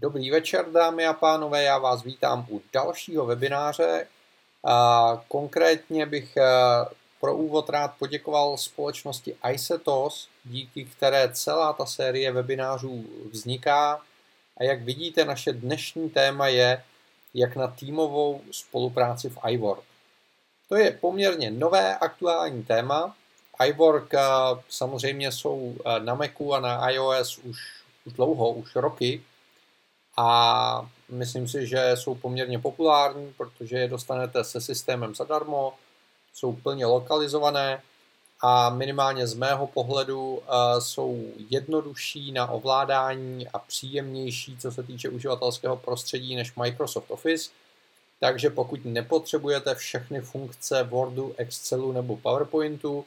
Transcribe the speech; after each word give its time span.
Dobrý 0.00 0.30
večer, 0.30 0.70
dámy 0.72 1.06
a 1.06 1.12
pánové, 1.12 1.62
já 1.62 1.78
vás 1.78 2.02
vítám 2.02 2.46
u 2.50 2.62
dalšího 2.72 3.26
webináře. 3.26 4.06
Konkrétně 5.28 6.06
bych 6.06 6.36
eh, 6.36 6.44
pro 7.20 7.36
úvod 7.36 7.70
rád 7.70 7.94
poděkoval 7.98 8.56
společnosti 8.56 9.36
iSetos, 9.52 10.28
díky 10.44 10.84
které 10.84 11.32
celá 11.32 11.72
ta 11.72 11.86
série 11.86 12.32
webinářů 12.32 13.04
vzniká. 13.30 14.00
A 14.56 14.64
jak 14.64 14.82
vidíte, 14.82 15.24
naše 15.24 15.52
dnešní 15.52 16.10
téma 16.10 16.48
je, 16.48 16.84
jak 17.34 17.56
na 17.56 17.66
týmovou 17.66 18.40
spolupráci 18.50 19.28
v 19.28 19.38
iWork. 19.48 19.84
To 20.68 20.76
je 20.76 20.90
poměrně 20.90 21.50
nové 21.50 21.96
aktuální 21.96 22.62
téma. 22.62 23.16
iWork 23.66 24.14
eh, 24.14 24.20
samozřejmě 24.68 25.32
jsou 25.32 25.76
eh, 25.78 26.00
na 26.00 26.14
Macu 26.14 26.54
a 26.54 26.60
na 26.60 26.90
iOS 26.90 27.38
už, 27.38 27.58
už 28.04 28.12
dlouho, 28.12 28.50
už 28.50 28.74
roky, 28.74 29.22
a 30.18 30.90
myslím 31.08 31.48
si, 31.48 31.66
že 31.66 31.92
jsou 31.94 32.14
poměrně 32.14 32.58
populární, 32.58 33.32
protože 33.36 33.76
je 33.76 33.88
dostanete 33.88 34.44
se 34.44 34.60
systémem 34.60 35.14
zadarmo, 35.14 35.72
jsou 36.34 36.52
plně 36.52 36.86
lokalizované 36.86 37.82
a 38.40 38.70
minimálně 38.70 39.26
z 39.26 39.34
mého 39.34 39.66
pohledu 39.66 40.30
uh, 40.30 40.42
jsou 40.78 41.24
jednodušší 41.50 42.32
na 42.32 42.46
ovládání 42.46 43.48
a 43.48 43.58
příjemnější, 43.58 44.56
co 44.56 44.72
se 44.72 44.82
týče 44.82 45.08
uživatelského 45.08 45.76
prostředí 45.76 46.36
než 46.36 46.54
Microsoft 46.54 47.10
Office. 47.10 47.50
Takže 48.20 48.50
pokud 48.50 48.84
nepotřebujete 48.84 49.74
všechny 49.74 50.20
funkce 50.20 50.82
Wordu, 50.82 51.34
Excelu 51.36 51.92
nebo 51.92 52.16
PowerPointu, 52.16 52.98
uh, 52.98 53.04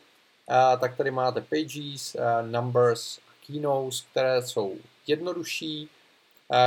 tak 0.79 0.97
tady 0.97 1.11
máte 1.11 1.41
Pages, 1.41 2.15
uh, 2.15 2.51
Numbers 2.51 3.17
a 3.17 3.45
Keynotes, 3.47 4.01
které 4.01 4.41
jsou 4.41 4.75
jednodušší, 5.07 5.89
Eh, 5.89 6.00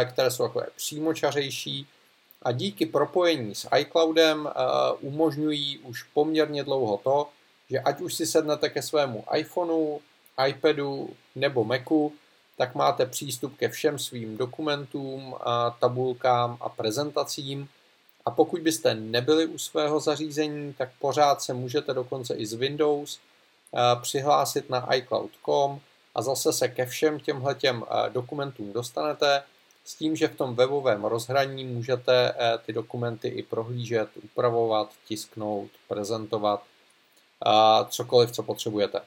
které 0.05 0.31
jsou 0.31 0.43
takové 0.43 0.67
přímočařejší 0.77 1.87
a 2.43 2.53
díky 2.53 2.87
propojení 2.87 3.55
s 3.55 3.69
iCloudem 3.79 4.49
eh, 4.49 4.53
umožňují 5.01 5.79
už 5.79 6.03
poměrně 6.03 6.65
dlouho 6.65 6.97
to, 6.97 7.29
že 7.71 7.81
ať 7.81 8.01
už 8.01 8.15
si 8.15 8.27
sednete 8.27 8.69
ke 8.69 8.83
svému 8.83 9.25
iPhoneu, 9.37 9.99
iPadu 10.49 11.11
nebo 11.35 11.65
Macu, 11.65 12.13
tak 12.57 12.75
máte 12.75 13.07
přístup 13.07 13.57
ke 13.57 13.69
všem 13.69 13.99
svým 13.99 14.37
dokumentům, 14.37 15.35
tabulkám 15.81 16.59
a 16.61 16.69
prezentacím. 16.69 17.69
A 18.25 18.31
pokud 18.31 18.61
byste 18.61 18.95
nebyli 18.95 19.47
u 19.47 19.59
svého 19.59 20.01
zařízení, 20.01 20.75
tak 20.75 20.91
pořád 20.99 21.43
se 21.43 21.55
můžete 21.55 21.95
dokonce 21.95 22.35
i 22.35 22.47
z 22.47 22.53
Windows 22.53 23.19
eh, 23.19 23.79
přihlásit 24.03 24.71
na 24.71 24.95
iCloud.com 24.95 25.81
a 26.15 26.23
zase 26.23 26.53
se 26.53 26.69
ke 26.69 26.87
všem 26.87 27.21
těmhletěm 27.21 27.85
dokumentům 28.13 28.73
dostanete 28.73 29.43
s 29.85 29.95
tím, 29.95 30.17
že 30.17 30.29
v 30.29 30.37
tom 30.37 30.55
webovém 30.55 31.05
rozhraní 31.05 31.65
můžete 31.65 32.35
eh, 32.37 32.59
ty 32.67 32.73
dokumenty 32.73 33.29
i 33.29 33.43
prohlížet, 33.43 34.09
upravovat, 34.25 34.91
tisknout, 35.09 35.71
prezentovat, 35.89 36.63
cokoliv, 37.89 38.33
co 38.33 38.43
potřebujete. 38.43 39.01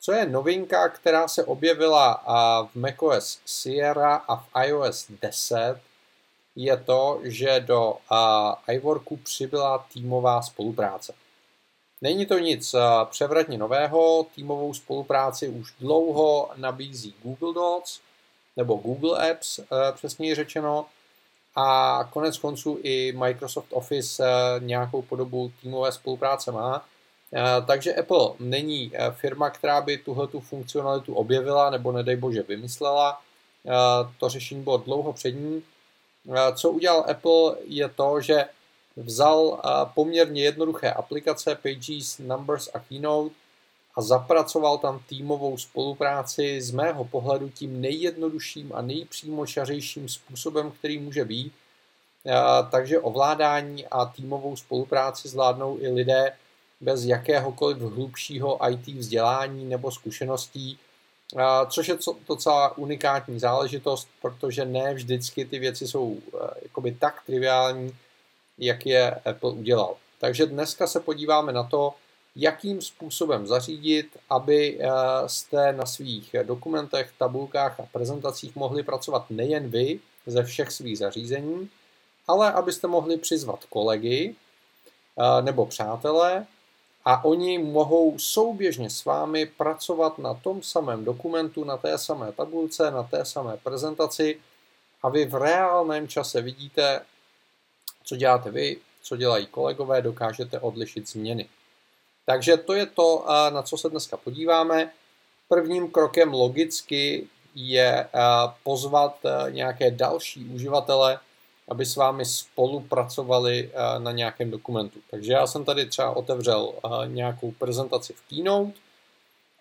Co 0.00 0.12
je 0.12 0.26
novinka, 0.26 0.88
která 0.88 1.28
se 1.28 1.44
objevila 1.44 2.24
v 2.72 2.78
macOS 2.78 3.40
Sierra 3.46 4.14
a 4.16 4.36
v 4.36 4.46
iOS 4.66 5.06
10, 5.22 5.80
je 6.56 6.76
to, 6.76 7.20
že 7.22 7.60
do 7.60 7.96
iWorku 8.68 9.16
přibyla 9.16 9.86
týmová 9.92 10.42
spolupráce. 10.42 11.14
Není 12.02 12.26
to 12.26 12.38
nic 12.38 12.74
převratně 13.04 13.58
nového, 13.58 14.26
týmovou 14.34 14.74
spolupráci 14.74 15.48
už 15.48 15.72
dlouho 15.80 16.50
nabízí 16.56 17.14
Google 17.22 17.54
Docs, 17.54 18.00
nebo 18.56 18.74
Google 18.74 19.30
Apps, 19.30 19.58
eh, 19.58 19.64
přesněji 19.94 20.34
řečeno, 20.34 20.86
a 21.58 22.08
konec 22.12 22.38
konců 22.38 22.78
i 22.82 23.12
Microsoft 23.12 23.66
Office 23.70 24.24
eh, 24.24 24.60
nějakou 24.60 25.02
podobu 25.02 25.52
týmové 25.62 25.92
spolupráce 25.92 26.52
má. 26.52 26.84
Eh, 27.34 27.62
takže 27.66 27.94
Apple 27.94 28.30
není 28.40 28.92
firma, 29.10 29.50
která 29.50 29.80
by 29.80 29.98
tuhle 29.98 30.26
tu 30.26 30.40
funkcionalitu 30.40 31.14
objevila 31.14 31.70
nebo 31.70 31.92
nedej 31.92 32.16
bože 32.16 32.42
vymyslela. 32.42 33.20
To 34.18 34.28
řešení 34.28 34.62
bylo 34.62 34.76
dlouho 34.76 35.12
před 35.12 35.30
ní. 35.30 35.62
Co 36.54 36.70
udělal 36.70 37.04
Apple 37.10 37.56
je 37.64 37.88
to, 37.88 38.20
že 38.20 38.44
vzal 38.96 39.60
poměrně 39.94 40.42
jednoduché 40.42 40.90
aplikace 40.90 41.54
Pages, 41.54 42.18
Numbers 42.18 42.68
a 42.74 42.78
Keynote 42.78 43.34
a 43.96 44.02
zapracoval 44.02 44.78
tam 44.78 45.00
týmovou 45.08 45.58
spolupráci 45.58 46.62
z 46.62 46.70
mého 46.70 47.04
pohledu 47.04 47.48
tím 47.48 47.80
nejjednodušším 47.80 48.72
a 48.74 48.82
nejpřímočařejším 48.82 50.08
způsobem, 50.08 50.70
který 50.70 50.98
může 50.98 51.24
být. 51.24 51.52
Takže 52.70 53.00
ovládání 53.00 53.86
a 53.86 54.04
týmovou 54.04 54.56
spolupráci 54.56 55.28
zvládnou 55.28 55.78
i 55.80 55.88
lidé 55.88 56.32
bez 56.80 57.04
jakéhokoliv 57.04 57.78
hlubšího 57.78 58.58
IT 58.70 58.86
vzdělání 58.86 59.64
nebo 59.64 59.90
zkušeností, 59.90 60.78
což 61.70 61.88
je 61.88 61.98
docela 62.28 62.78
unikátní 62.78 63.40
záležitost, 63.40 64.08
protože 64.22 64.64
ne 64.64 64.94
vždycky 64.94 65.44
ty 65.44 65.58
věci 65.58 65.88
jsou 65.88 66.16
e, 66.16 66.38
jakoby 66.62 66.92
tak 66.92 67.22
triviální, 67.26 67.96
jak 68.58 68.86
je 68.86 69.10
Apple 69.10 69.52
udělal. 69.52 69.96
Takže 70.20 70.46
dneska 70.46 70.86
se 70.86 71.00
podíváme 71.00 71.52
na 71.52 71.64
to, 71.64 71.94
jakým 72.36 72.82
způsobem 72.82 73.46
zařídit, 73.46 74.16
aby 74.30 74.78
eh, 74.80 74.88
jste 75.26 75.72
na 75.72 75.86
svých 75.86 76.36
dokumentech, 76.42 77.12
tabulkách 77.18 77.80
a 77.80 77.88
prezentacích 77.92 78.56
mohli 78.56 78.82
pracovat 78.82 79.24
nejen 79.30 79.68
vy 79.68 80.00
ze 80.26 80.44
všech 80.44 80.70
svých 80.70 80.98
zařízení, 80.98 81.70
ale 82.28 82.52
abyste 82.52 82.86
mohli 82.86 83.16
přizvat 83.16 83.64
kolegy 83.64 84.34
eh, 85.18 85.42
nebo 85.42 85.66
přátelé 85.66 86.46
a 87.04 87.24
oni 87.24 87.58
mohou 87.58 88.18
souběžně 88.18 88.90
s 88.90 89.04
vámi 89.04 89.46
pracovat 89.46 90.18
na 90.18 90.34
tom 90.34 90.62
samém 90.62 91.04
dokumentu, 91.04 91.64
na 91.64 91.76
té 91.76 91.98
samé 91.98 92.32
tabulce, 92.32 92.90
na 92.90 93.02
té 93.02 93.24
samé 93.24 93.56
prezentaci 93.62 94.40
a 95.02 95.08
vy 95.08 95.24
v 95.24 95.34
reálném 95.34 96.08
čase 96.08 96.42
vidíte, 96.42 97.00
co 98.04 98.16
děláte 98.16 98.50
vy, 98.50 98.76
co 99.02 99.16
dělají 99.16 99.46
kolegové, 99.46 100.02
dokážete 100.02 100.60
odlišit 100.60 101.08
změny. 101.08 101.48
Takže 102.26 102.56
to 102.56 102.72
je 102.72 102.86
to, 102.86 103.24
na 103.50 103.62
co 103.62 103.78
se 103.78 103.90
dneska 103.90 104.16
podíváme. 104.16 104.92
Prvním 105.48 105.90
krokem 105.90 106.32
logicky 106.32 107.28
je 107.54 108.08
pozvat 108.62 109.18
nějaké 109.50 109.90
další 109.90 110.44
uživatele, 110.44 111.18
aby 111.68 111.86
s 111.86 111.96
vámi 111.96 112.24
spolupracovali 112.24 113.70
na 113.98 114.12
nějakém 114.12 114.50
dokumentu. 114.50 114.98
Takže 115.10 115.32
já 115.32 115.46
jsem 115.46 115.64
tady 115.64 115.86
třeba 115.86 116.10
otevřel 116.10 116.72
nějakou 117.06 117.52
prezentaci 117.52 118.12
v 118.12 118.22
Keynote 118.22 118.72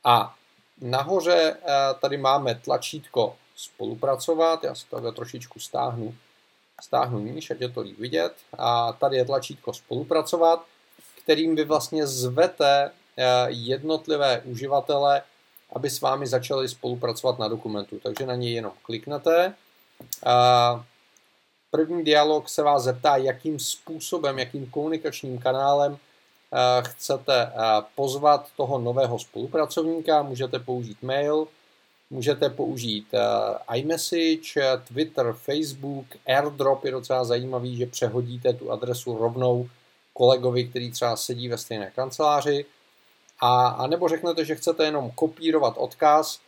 a 0.03 0.35
nahoře 0.81 1.57
tady 2.01 2.17
máme 2.17 2.55
tlačítko 2.55 3.35
spolupracovat. 3.55 4.63
Já 4.63 4.75
si 4.75 4.85
to 4.89 5.11
trošičku 5.11 5.59
stáhnu, 5.59 6.15
stáhnu 6.81 7.19
níž, 7.19 7.51
ať 7.51 7.61
je 7.61 7.69
to 7.69 7.81
líp 7.81 7.99
vidět. 7.99 8.33
A 8.57 8.93
tady 8.93 9.17
je 9.17 9.25
tlačítko 9.25 9.73
spolupracovat 9.73 10.65
kterým 11.25 11.55
vy 11.55 11.63
vlastně 11.63 12.07
zvete 12.07 12.91
eh, 13.17 13.23
jednotlivé 13.49 14.41
uživatele, 14.45 15.21
aby 15.73 15.89
s 15.89 16.01
vámi 16.01 16.27
začali 16.27 16.69
spolupracovat 16.69 17.39
na 17.39 17.47
dokumentu. 17.47 17.99
Takže 18.03 18.25
na 18.25 18.35
něj 18.35 18.53
jenom 18.53 18.71
kliknete. 18.81 19.53
První 21.71 22.03
dialog 22.03 22.49
se 22.49 22.63
vás 22.63 22.83
zeptá, 22.83 23.17
jakým 23.17 23.59
způsobem, 23.59 24.39
jakým 24.39 24.65
komunikačním 24.69 25.37
kanálem 25.37 25.97
eh, 25.97 26.83
chcete 26.85 27.43
eh, 27.43 27.51
pozvat 27.95 28.47
toho 28.57 28.79
nového 28.79 29.19
spolupracovníka. 29.19 30.21
Můžete 30.21 30.59
použít 30.59 30.97
mail, 31.01 31.47
můžete 32.09 32.49
použít 32.49 33.07
iMessage, 33.73 34.77
Twitter, 34.87 35.33
Facebook, 35.33 36.05
AirDrop 36.25 36.85
je 36.85 36.91
docela 36.91 37.23
zajímavý, 37.25 37.77
že 37.77 37.85
přehodíte 37.85 38.53
tu 38.53 38.71
adresu 38.71 39.17
rovnou 39.17 39.69
kolegovi, 40.17 40.67
který 40.67 40.91
třeba 40.91 41.15
sedí 41.15 41.49
ve 41.49 41.57
stejné 41.57 41.91
kanceláři, 41.91 42.65
a, 43.39 43.67
a 43.67 43.87
nebo 43.87 44.07
řeknete, 44.07 44.45
že 44.45 44.55
chcete 44.55 44.85
jenom 44.85 45.11
kopírovat 45.11 45.73
odkaz, 45.77 46.39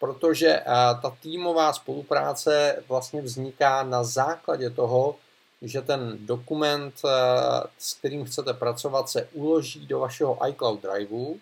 protože 0.00 0.60
a, 0.60 0.94
ta 0.94 1.16
týmová 1.22 1.72
spolupráce 1.72 2.82
vlastně 2.88 3.22
vzniká 3.22 3.82
na 3.82 4.04
základě 4.04 4.70
toho, 4.70 5.16
že 5.62 5.82
ten 5.82 6.26
dokument, 6.26 7.04
a, 7.04 7.64
s 7.78 7.94
kterým 7.94 8.24
chcete 8.24 8.52
pracovat, 8.54 9.08
se 9.08 9.28
uloží 9.32 9.86
do 9.86 9.98
vašeho 9.98 10.48
iCloud 10.48 10.82
Driveu, 10.82 11.40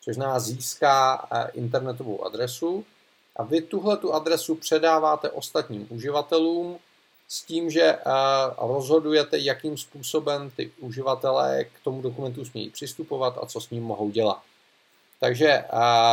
což 0.00 0.14
znamená 0.14 0.38
získá 0.38 1.28
internetovou 1.52 2.24
adresu. 2.24 2.84
A 3.36 3.42
vy 3.42 3.60
tuhle 3.60 3.96
tu 3.96 4.12
adresu 4.14 4.54
předáváte 4.54 5.30
ostatním 5.30 5.86
uživatelům, 5.90 6.78
s 7.28 7.42
tím, 7.42 7.70
že 7.70 7.82
eh, 7.82 8.00
rozhodujete, 8.58 9.38
jakým 9.38 9.76
způsobem 9.76 10.50
ty 10.50 10.70
uživatelé 10.80 11.64
k 11.64 11.84
tomu 11.84 12.02
dokumentu 12.02 12.44
smějí 12.44 12.70
přistupovat 12.70 13.38
a 13.42 13.46
co 13.46 13.60
s 13.60 13.70
ním 13.70 13.82
mohou 13.82 14.10
dělat. 14.10 14.42
Takže 15.20 15.48
eh, 15.48 15.68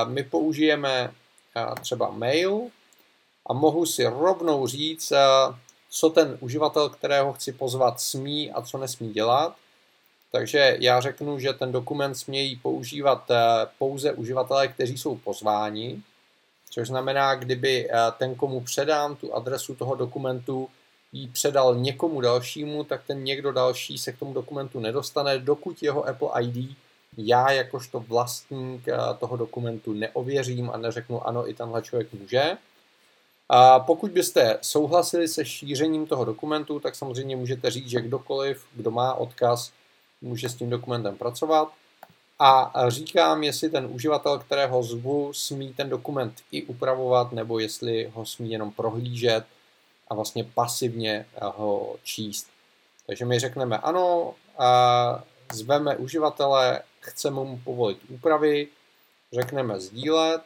my 0.06 0.24
použijeme 0.24 1.14
eh, 1.56 1.66
třeba 1.82 2.12
mail 2.12 2.62
a 3.46 3.54
mohu 3.54 3.86
si 3.86 4.06
rovnou 4.06 4.68
říct, 4.68 5.14
co 5.90 6.10
ten 6.10 6.38
uživatel, 6.40 6.90
kterého 6.90 7.34
chci 7.34 7.52
pozvat, 7.52 8.00
smí 8.00 8.52
a 8.52 8.62
co 8.62 8.78
nesmí 8.78 9.14
dělat. 9.14 9.56
Takže 10.32 10.78
já 10.80 11.02
řeknu, 11.02 11.40
že 11.40 11.54
ten 11.54 11.72
dokument 11.72 12.16
smějí 12.16 12.56
používat 12.56 13.32
pouze 13.78 14.12
uživatelé, 14.12 14.68
kteří 14.68 14.98
jsou 14.98 15.16
pozváni, 15.16 16.02
což 16.70 16.88
znamená, 16.88 17.36
kdyby 17.36 17.90
ten, 18.18 18.36
komu 18.36 18.62
předám 18.62 19.16
tu 19.16 19.34
adresu 19.34 19.76
toho 19.76 19.96
dokumentu, 19.96 20.70
ji 21.16 21.28
předal 21.28 21.76
někomu 21.76 22.22
dalšímu, 22.22 22.84
tak 22.84 23.04
ten 23.08 23.24
někdo 23.24 23.52
další 23.52 23.98
se 23.98 24.12
k 24.12 24.20
tomu 24.20 24.34
dokumentu 24.34 24.80
nedostane, 24.80 25.40
dokud 25.40 25.84
jeho 25.84 26.08
Apple 26.08 26.30
ID 26.44 26.78
já 27.18 27.52
jakožto 27.52 28.00
vlastník 28.00 28.88
eh, 28.88 28.98
toho 29.20 29.38
dokumentu 29.38 29.94
neověřím 29.94 30.70
a 30.70 30.78
neřeknu 30.78 31.28
ano, 31.28 31.50
i 31.50 31.54
tenhle 31.54 31.82
člověk 31.82 32.14
může. 32.14 32.58
A 33.50 33.80
pokud 33.80 34.12
byste 34.12 34.58
souhlasili 34.62 35.28
se 35.28 35.46
šířením 35.46 36.08
toho 36.08 36.26
dokumentu, 36.26 36.80
tak 36.80 36.96
samozřejmě 36.96 37.36
můžete 37.36 37.72
říct, 37.72 37.90
že 37.90 38.02
kdokoliv, 38.02 38.66
kdo 38.74 38.92
má 38.92 39.14
odkaz, 39.14 39.72
může 40.22 40.50
s 40.50 40.56
tím 40.56 40.70
dokumentem 40.70 41.18
pracovat. 41.18 41.72
A 42.40 42.72
říkám, 42.88 43.44
jestli 43.44 43.70
ten 43.70 43.88
uživatel, 43.92 44.40
kterého 44.40 44.84
zvu, 44.84 45.34
smí 45.34 45.74
ten 45.74 45.90
dokument 45.90 46.34
i 46.52 46.64
upravovat, 46.64 47.32
nebo 47.32 47.60
jestli 47.60 48.12
ho 48.14 48.26
smí 48.26 48.52
jenom 48.52 48.72
prohlížet 48.72 49.46
a 50.08 50.16
vlastně 50.16 50.44
pasivně 50.44 51.26
ho 51.42 51.96
číst. 52.04 52.48
Takže 53.08 53.26
my 53.26 53.40
řekneme 53.40 53.78
ano, 53.78 54.36
a 54.58 55.24
zveme 55.54 55.98
uživatele, 55.98 56.82
chceme 57.00 57.36
mu 57.36 57.62
povolit 57.64 57.98
úpravy, 58.10 58.68
řekneme 59.34 59.80
sdílet. 59.80 60.42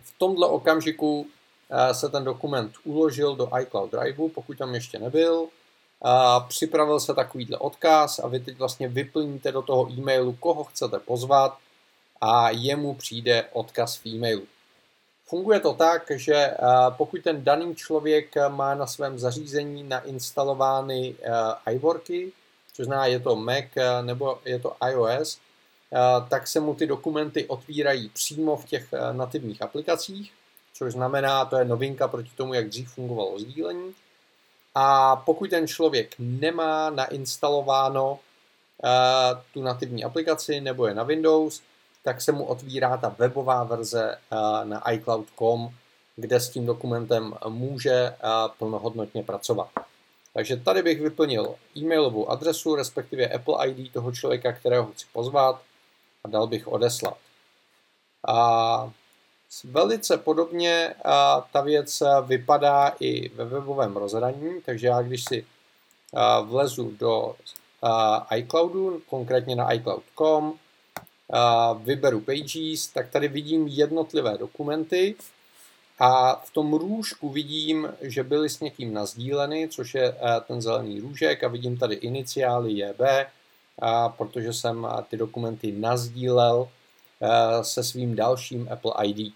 V 0.00 0.18
tomhle 0.18 0.48
okamžiku 0.48 1.26
eh, 1.70 1.94
se 1.94 2.08
ten 2.08 2.24
dokument 2.24 2.72
uložil 2.84 3.36
do 3.36 3.50
iCloud 3.60 3.90
Drive, 3.90 4.28
pokud 4.34 4.58
tam 4.58 4.74
ještě 4.74 4.98
nebyl. 4.98 5.48
Připravil 6.48 7.00
se 7.00 7.14
takovýhle 7.14 7.58
odkaz 7.58 8.18
a 8.18 8.28
vy 8.28 8.40
teď 8.40 8.58
vlastně 8.58 8.88
vyplníte 8.88 9.52
do 9.52 9.62
toho 9.62 9.90
e-mailu, 9.90 10.32
koho 10.32 10.64
chcete 10.64 10.98
pozvat 10.98 11.58
a 12.20 12.50
jemu 12.50 12.94
přijde 12.94 13.48
odkaz 13.52 13.96
v 13.96 14.06
e-mailu. 14.06 14.46
Funguje 15.32 15.60
to 15.60 15.74
tak, 15.74 16.12
že 16.14 16.34
eh, 16.34 16.56
pokud 16.96 17.22
ten 17.22 17.44
daný 17.44 17.74
člověk 17.74 18.34
má 18.48 18.74
na 18.74 18.86
svém 18.86 19.18
zařízení 19.18 19.82
nainstalovány 19.82 21.14
eh, 21.22 21.72
iWorky, 21.72 22.32
což 22.72 22.86
znamená, 22.86 23.06
je 23.06 23.20
to 23.20 23.36
Mac 23.36 23.64
eh, 23.76 24.02
nebo 24.02 24.38
je 24.44 24.58
to 24.58 24.76
iOS, 24.90 25.38
tak 26.28 26.48
se 26.48 26.60
mu 26.60 26.74
ty 26.74 26.86
dokumenty 26.86 27.46
otvírají 27.46 28.08
přímo 28.08 28.56
v 28.56 28.64
těch 28.64 28.88
nativních 29.12 29.62
aplikacích, 29.62 30.32
což 30.74 30.92
znamená, 30.92 31.44
to 31.44 31.56
je 31.56 31.64
novinka 31.64 32.08
proti 32.08 32.30
tomu, 32.36 32.54
jak 32.54 32.68
dřív 32.68 32.90
fungovalo 32.90 33.38
sdílení. 33.38 33.94
A 34.74 35.16
pokud 35.16 35.50
ten 35.50 35.66
člověk 35.68 36.14
nemá 36.18 36.90
nainstalováno 36.90 38.18
tu 39.54 39.62
nativní 39.62 40.04
aplikaci 40.04 40.60
nebo 40.60 40.86
je 40.86 40.94
na 40.94 41.02
Windows, 41.02 41.62
tak 42.02 42.20
se 42.20 42.32
mu 42.32 42.44
otvírá 42.44 42.96
ta 42.96 43.08
webová 43.18 43.64
verze 43.64 44.14
eh, 44.14 44.64
na 44.64 44.90
iCloud.com, 44.90 45.74
kde 46.16 46.40
s 46.40 46.48
tím 46.48 46.66
dokumentem 46.66 47.34
může 47.48 47.92
eh, 47.92 48.16
plnohodnotně 48.58 49.22
pracovat. 49.22 49.68
Takže 50.34 50.56
tady 50.56 50.82
bych 50.82 51.00
vyplnil 51.00 51.54
e-mailovou 51.76 52.30
adresu, 52.30 52.74
respektive 52.74 53.28
Apple 53.28 53.68
ID 53.68 53.92
toho 53.92 54.12
člověka, 54.12 54.52
kterého 54.52 54.86
chci 54.86 55.06
pozvat 55.12 55.62
a 56.24 56.28
dal 56.28 56.46
bych 56.46 56.68
odeslat. 56.68 57.16
A 58.28 58.92
velice 59.64 60.16
podobně 60.16 60.94
eh, 60.96 61.02
ta 61.52 61.60
věc 61.60 62.02
vypadá 62.26 62.92
i 63.00 63.28
ve 63.28 63.44
webovém 63.44 63.96
rozhraní, 63.96 64.60
takže 64.64 64.86
já 64.86 65.02
když 65.02 65.24
si 65.24 65.46
vlezu 66.44 66.90
do 66.98 67.36
iCloudu, 68.36 69.02
konkrétně 69.08 69.56
na 69.56 69.72
iCloud.com, 69.72 70.58
vyberu 71.82 72.20
Pages, 72.20 72.86
tak 72.86 73.10
tady 73.10 73.28
vidím 73.28 73.66
jednotlivé 73.68 74.38
dokumenty 74.38 75.14
a 76.04 76.34
v 76.34 76.50
tom 76.50 76.74
růžku 76.74 77.28
vidím, 77.28 77.88
že 78.00 78.22
byly 78.22 78.48
s 78.48 78.60
někým 78.60 78.94
nazdíleny, 78.94 79.68
což 79.68 79.94
je 79.94 80.04
eh, 80.04 80.40
ten 80.46 80.62
zelený 80.62 81.00
růžek 81.00 81.44
a 81.44 81.48
vidím 81.48 81.76
tady 81.76 81.94
iniciály 81.94 82.72
JB, 82.72 83.00
protože 84.16 84.52
jsem 84.52 84.86
eh, 84.90 85.02
ty 85.10 85.16
dokumenty 85.16 85.72
nazdílel 85.72 86.68
eh, 87.20 87.64
se 87.64 87.84
svým 87.84 88.16
dalším 88.16 88.68
Apple 88.72 88.92
ID. 89.04 89.34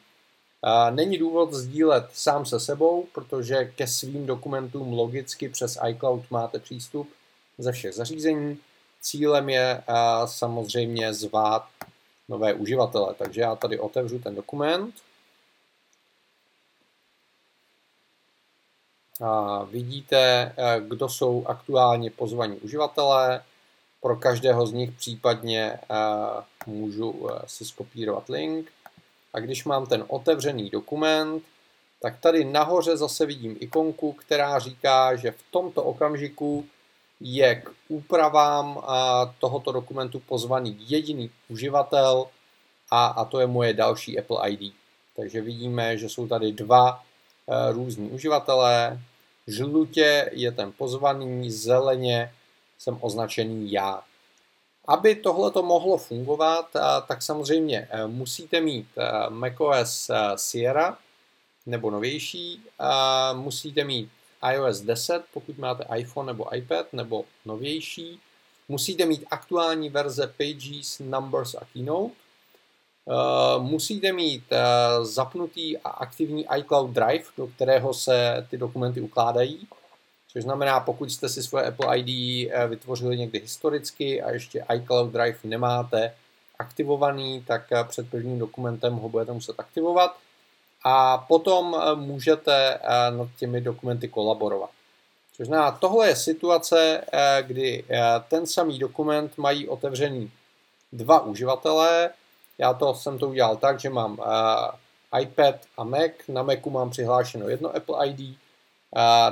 Není 0.90 1.19
důvod 1.19 1.52
sdílet 1.52 2.06
sám 2.12 2.46
se 2.46 2.60
sebou, 2.60 3.06
protože 3.14 3.64
ke 3.64 3.87
svým 3.87 4.26
dokumentům 4.26 4.93
logicky 4.93 5.48
přes 5.48 5.78
iCloud 5.88 6.31
máte 6.31 6.58
přístup 6.58 7.08
ze 7.58 7.72
všech 7.72 7.94
zařízení. 7.94 8.58
Cílem 9.06 9.49
je 9.49 9.82
samozřejmě 10.25 11.14
zvát 11.14 11.69
nové 12.29 12.55
uživatele. 12.55 13.14
Takže 13.14 13.41
já 13.41 13.56
tady 13.56 13.79
otevřu 13.79 14.19
ten 14.19 14.35
dokument. 14.35 14.94
A 19.20 19.62
vidíte, 19.64 20.53
eh, 20.56 20.81
kdo 20.81 21.08
jsou 21.08 21.47
aktuálně 21.47 22.11
pozvaní 22.11 22.56
uživatelé. 22.56 23.43
Pro 24.00 24.17
každého 24.17 24.67
z 24.67 24.73
nich 24.73 24.91
případně 24.91 25.62
eh, 25.62 26.43
můžu 26.67 27.29
eh, 27.31 27.43
si 27.47 27.64
skopírovat 27.64 28.29
link. 28.29 28.73
A 29.32 29.41
když 29.41 29.64
mám 29.64 29.87
ten 29.87 30.05
otevřený 30.08 30.70
dokument, 30.70 31.43
tak 32.00 32.20
tady 32.20 32.44
nahoře 32.44 32.97
zase 32.97 33.26
vidím 33.26 33.56
ikonku, 33.61 34.12
která 34.12 34.58
říká, 34.58 35.17
že 35.17 35.31
v 35.31 35.43
tomto 35.50 35.85
okamžiku 35.85 36.67
je 37.20 37.54
k 37.54 37.70
úpravám 37.88 38.82
tohoto 39.38 39.72
dokumentu 39.72 40.20
pozvaný 40.20 40.76
jediný 40.80 41.30
uživatel 41.48 42.26
a, 42.90 43.06
a 43.06 43.24
to 43.24 43.40
je 43.40 43.46
moje 43.46 43.74
další 43.74 44.18
Apple 44.18 44.50
ID. 44.50 44.74
Takže 45.16 45.40
vidíme, 45.40 45.98
že 45.98 46.08
jsou 46.08 46.28
tady 46.28 46.52
dva 46.52 47.00
e, 47.00 47.72
různí 47.72 48.10
uživatelé. 48.10 49.00
Žlutě 49.46 50.30
je 50.32 50.52
ten 50.52 50.72
pozvaný, 50.72 51.50
zeleně 51.50 52.32
jsem 52.78 52.98
označený 53.00 53.72
já. 53.72 54.02
Aby 54.88 55.14
tohle 55.14 55.50
to 55.50 55.62
mohlo 55.62 55.98
fungovat, 55.98 56.69
tak 57.08 57.22
samozřejmě 57.22 57.88
e, 57.90 58.06
musíte 58.06 58.60
mít 58.60 58.86
macOS 59.28 60.10
Sierra 60.36 60.98
nebo 61.66 61.90
novější, 61.90 62.62
musíte 63.34 63.84
mít 63.84 64.10
iOS 64.53 64.81
10, 64.81 65.22
pokud 65.34 65.58
máte 65.58 65.98
iPhone 65.98 66.26
nebo 66.26 66.56
iPad, 66.56 66.93
nebo 66.93 67.24
novější. 67.44 68.20
Musíte 68.69 69.06
mít 69.06 69.24
aktuální 69.31 69.91
verze 69.91 70.34
Pages, 70.36 70.98
Numbers 70.98 71.55
a 71.55 71.65
Keynote. 71.72 72.15
Uh, 73.05 73.62
musíte 73.62 74.12
mít 74.12 74.44
uh, 74.53 75.05
zapnutý 75.05 75.79
a 75.79 75.88
aktivní 75.88 76.46
iCloud 76.58 76.91
Drive, 76.91 77.24
do 77.36 77.46
kterého 77.46 77.94
se 77.94 78.46
ty 78.50 78.58
dokumenty 78.58 79.00
ukládají. 79.00 79.69
Což 80.32 80.43
znamená, 80.43 80.81
pokud 80.81 81.10
jste 81.10 81.29
si 81.29 81.43
svoje 81.43 81.65
Apple 81.65 81.98
ID 81.98 82.08
uh, 82.46 82.70
vytvořili 82.70 83.19
někdy 83.19 83.38
historicky 83.38 84.22
a 84.22 84.31
ještě 84.31 84.65
iCloud 84.74 85.12
Drive 85.12 85.38
nemáte 85.44 86.15
aktivovaný, 86.58 87.44
tak 87.46 87.72
před 87.88 88.10
prvním 88.10 88.38
dokumentem 88.38 88.94
ho 88.94 89.08
budete 89.08 89.32
muset 89.32 89.55
aktivovat 89.58 90.17
a 90.88 91.19
potom 91.19 91.76
eh, 91.76 91.94
můžete 91.94 92.74
eh, 92.74 93.10
nad 93.10 93.28
těmi 93.38 93.60
dokumenty 93.60 94.08
kolaborovat. 94.08 94.70
Což 95.36 95.46
znamená, 95.46 95.70
tohle 95.70 96.08
je 96.08 96.16
situace, 96.16 97.05
eh, 97.12 97.43
kdy 97.46 97.84
ten 98.28 98.46
samý 98.46 98.78
dokument 98.78 99.38
mají 99.38 99.69
otevřený 99.69 100.31
dva 100.93 101.20
uživatelé. 101.20 102.10
Já 102.58 102.74
to 102.74 102.94
jsem 102.94 103.19
to 103.19 103.28
udělal 103.28 103.56
tak, 103.56 103.81
že 103.81 103.90
mám 103.90 104.19
iPad 105.20 105.55
a 105.76 105.84
Mac. 105.84 106.10
Na 106.28 106.43
Macu 106.43 106.70
mám 106.70 106.90
přihlášeno 106.90 107.48
jedno 107.48 107.76
Apple 107.76 108.08
ID, 108.08 108.38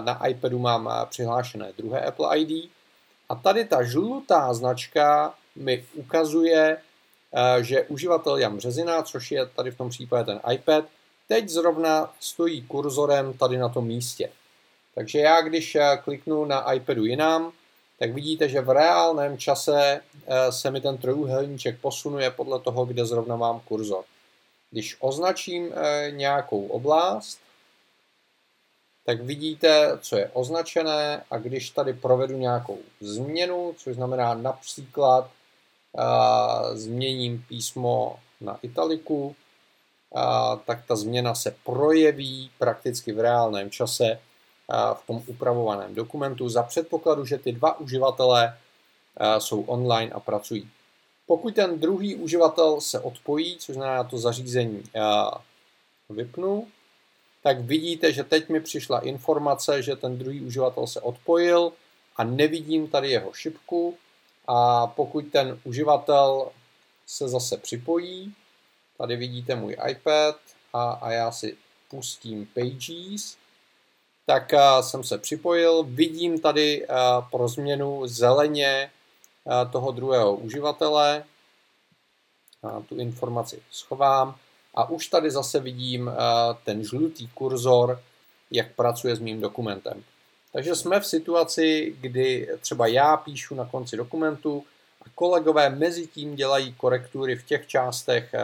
na 0.04 0.26
iPadu 0.26 0.58
mám 0.58 0.90
přihlášené 1.08 1.72
druhé 1.78 2.00
Apple 2.00 2.38
ID. 2.38 2.70
A 3.28 3.34
tady 3.34 3.64
ta 3.64 3.82
žlutá 3.82 4.54
značka 4.54 5.34
mi 5.56 5.84
ukazuje, 5.94 6.76
že 7.60 7.82
uživatel 7.82 8.36
Jan 8.36 8.56
Březina, 8.56 9.02
což 9.02 9.30
je 9.30 9.46
tady 9.46 9.70
v 9.70 9.76
tom 9.76 9.88
případě 9.90 10.24
ten 10.24 10.40
iPad, 10.52 10.84
teď 11.28 11.48
zrovna 11.48 12.14
stojí 12.20 12.62
kurzorem 12.62 13.32
tady 13.32 13.58
na 13.58 13.68
tom 13.68 13.86
místě. 13.86 14.30
Takže 14.94 15.18
já, 15.18 15.40
když 15.40 15.74
eh, 15.74 15.98
kliknu 16.04 16.44
na 16.44 16.72
iPadu 16.72 17.04
jinam, 17.04 17.52
tak 17.98 18.12
vidíte, 18.12 18.48
že 18.48 18.60
v 18.60 18.70
reálném 18.70 19.38
čase 19.38 20.00
eh, 20.26 20.52
se 20.52 20.70
mi 20.70 20.80
ten 20.80 20.98
trojuhelníček 20.98 21.80
posunuje 21.80 22.30
podle 22.30 22.60
toho, 22.60 22.86
kde 22.86 23.06
zrovna 23.06 23.36
mám 23.36 23.60
kurzor. 23.60 24.04
Když 24.70 24.96
označím 25.00 25.72
eh, 25.72 26.10
nějakou 26.10 26.66
oblast, 26.66 27.38
tak 29.06 29.20
vidíte, 29.20 29.98
co 30.00 30.16
je 30.16 30.30
označené 30.32 31.24
a 31.30 31.38
když 31.38 31.70
tady 31.70 31.92
provedu 31.92 32.38
nějakou 32.38 32.78
změnu, 33.00 33.74
což 33.78 33.94
znamená 33.94 34.34
například 34.34 35.30
změním 36.74 37.44
písmo 37.48 38.18
na 38.40 38.58
italiku, 38.62 39.36
a, 40.14 40.56
tak 40.56 40.84
ta 40.86 40.96
změna 40.96 41.34
se 41.34 41.56
projeví 41.64 42.50
prakticky 42.58 43.12
v 43.12 43.20
reálném 43.20 43.70
čase 43.70 44.18
v 44.94 45.06
tom 45.06 45.22
upravovaném 45.26 45.94
dokumentu 45.94 46.48
za 46.48 46.62
předpokladu, 46.62 47.26
že 47.26 47.38
ty 47.38 47.52
dva 47.52 47.80
uživatelé 47.80 48.58
jsou 49.38 49.62
online 49.62 50.12
a 50.12 50.20
pracují. 50.20 50.70
Pokud 51.26 51.54
ten 51.54 51.80
druhý 51.80 52.14
uživatel 52.14 52.80
se 52.80 53.00
odpojí, 53.00 53.56
což 53.56 53.74
znamená 53.74 54.04
to 54.04 54.18
zařízení 54.18 54.82
vypnu, 56.10 56.68
tak 57.42 57.60
vidíte, 57.60 58.12
že 58.12 58.24
teď 58.24 58.48
mi 58.48 58.60
přišla 58.60 58.98
informace, 58.98 59.82
že 59.82 59.96
ten 59.96 60.18
druhý 60.18 60.40
uživatel 60.40 60.86
se 60.86 61.00
odpojil 61.00 61.72
a 62.16 62.24
nevidím 62.24 62.88
tady 62.88 63.10
jeho 63.10 63.32
šipku 63.32 63.96
a 64.46 64.86
pokud 64.86 65.24
ten 65.32 65.60
uživatel 65.64 66.48
se 67.06 67.28
zase 67.28 67.56
připojí, 67.56 68.34
tady 68.98 69.16
vidíte 69.16 69.54
můj 69.54 69.76
iPad 69.88 70.36
a, 70.72 70.90
a 70.90 71.10
já 71.10 71.32
si 71.32 71.56
pustím 71.90 72.46
Pages, 72.54 73.36
tak 74.26 74.52
uh, 74.52 74.80
jsem 74.80 75.04
se 75.04 75.18
připojil, 75.18 75.82
vidím 75.82 76.40
tady 76.40 76.86
uh, 76.86 76.96
pro 77.30 77.48
změnu 77.48 78.06
zeleně 78.06 78.90
uh, 79.44 79.72
toho 79.72 79.92
druhého 79.92 80.36
uživatele, 80.36 81.24
uh, 82.62 82.82
tu 82.82 82.96
informaci 82.96 83.62
schovám. 83.70 84.36
A 84.74 84.90
už 84.90 85.06
tady 85.06 85.30
zase 85.30 85.60
vidím 85.60 86.06
uh, 86.06 86.14
ten 86.64 86.84
žlutý 86.84 87.28
kurzor, 87.28 88.02
jak 88.50 88.74
pracuje 88.74 89.16
s 89.16 89.20
mým 89.20 89.40
dokumentem. 89.40 90.04
Takže 90.52 90.74
jsme 90.74 91.00
v 91.00 91.06
situaci, 91.06 91.96
kdy 92.00 92.48
třeba 92.60 92.86
já 92.86 93.16
píšu 93.16 93.54
na 93.54 93.64
konci 93.64 93.96
dokumentu 93.96 94.64
a 95.02 95.04
kolegové 95.14 95.70
mezi 95.70 96.06
tím 96.06 96.36
dělají 96.36 96.72
korektury 96.72 97.36
v 97.36 97.46
těch 97.46 97.66
částech, 97.66 98.34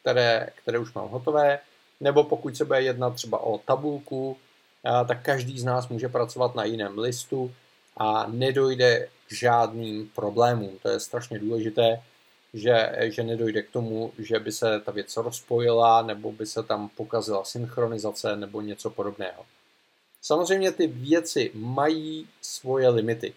které, 0.00 0.48
které 0.62 0.78
už 0.78 0.92
mám 0.92 1.08
hotové, 1.08 1.58
nebo 2.00 2.24
pokud 2.24 2.56
se 2.56 2.64
bude 2.64 2.82
jednat 2.82 3.14
třeba 3.14 3.38
o 3.38 3.58
tabulku, 3.58 4.36
tak 5.08 5.22
každý 5.22 5.60
z 5.60 5.64
nás 5.64 5.88
může 5.88 6.08
pracovat 6.08 6.54
na 6.54 6.64
jiném 6.64 6.98
listu 6.98 7.54
a 7.96 8.26
nedojde 8.26 9.08
k 9.28 9.32
žádným 9.32 10.10
problémům. 10.14 10.78
To 10.82 10.88
je 10.88 11.00
strašně 11.00 11.38
důležité, 11.38 12.02
že, 12.54 12.96
že 13.00 13.22
nedojde 13.22 13.62
k 13.62 13.70
tomu, 13.70 14.12
že 14.18 14.38
by 14.38 14.52
se 14.52 14.80
ta 14.80 14.92
věc 14.92 15.16
rozpojila, 15.16 16.02
nebo 16.02 16.32
by 16.32 16.46
se 16.46 16.62
tam 16.62 16.88
pokazila 16.88 17.44
synchronizace, 17.44 18.36
nebo 18.36 18.60
něco 18.60 18.90
podobného. 18.90 19.46
Samozřejmě 20.22 20.72
ty 20.72 20.86
věci 20.86 21.50
mají 21.54 22.28
svoje 22.42 22.88
limity. 22.88 23.34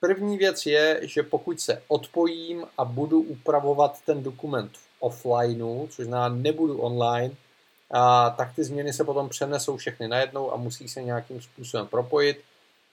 První 0.00 0.38
věc 0.38 0.66
je, 0.66 1.00
že 1.02 1.22
pokud 1.22 1.60
se 1.60 1.82
odpojím 1.88 2.66
a 2.78 2.84
budu 2.84 3.20
upravovat 3.20 4.00
ten 4.06 4.22
dokument 4.22 4.72
offlineu, 5.00 5.86
což 5.86 6.06
znamená 6.06 6.36
nebudu 6.36 6.78
online, 6.78 7.34
a, 7.90 8.30
tak 8.30 8.54
ty 8.54 8.64
změny 8.64 8.92
se 8.92 9.04
potom 9.04 9.28
přenesou 9.28 9.76
všechny 9.76 10.08
najednou 10.08 10.52
a 10.52 10.56
musí 10.56 10.88
se 10.88 11.02
nějakým 11.02 11.42
způsobem 11.42 11.86
propojit. 11.86 12.40